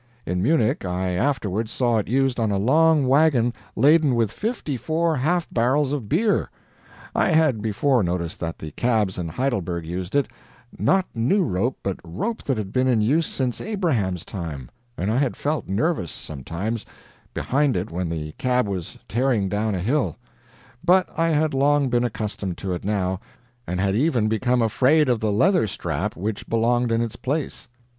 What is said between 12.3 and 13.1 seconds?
that had been in